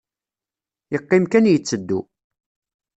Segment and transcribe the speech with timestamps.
[0.91, 1.99] Yeqqim kan yetteddu.